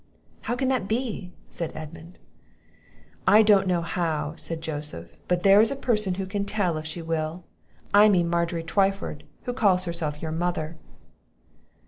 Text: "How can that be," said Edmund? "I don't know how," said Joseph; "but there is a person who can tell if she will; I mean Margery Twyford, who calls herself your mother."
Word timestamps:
"How 0.45 0.55
can 0.55 0.67
that 0.69 0.87
be," 0.87 1.31
said 1.47 1.73
Edmund? 1.75 2.17
"I 3.27 3.43
don't 3.43 3.67
know 3.67 3.83
how," 3.83 4.33
said 4.35 4.59
Joseph; 4.59 5.15
"but 5.27 5.43
there 5.43 5.61
is 5.61 5.69
a 5.69 5.75
person 5.75 6.15
who 6.15 6.25
can 6.25 6.43
tell 6.43 6.75
if 6.79 6.87
she 6.87 7.03
will; 7.03 7.43
I 7.93 8.09
mean 8.09 8.27
Margery 8.27 8.63
Twyford, 8.63 9.21
who 9.43 9.53
calls 9.53 9.85
herself 9.85 10.19
your 10.19 10.31
mother." 10.31 10.79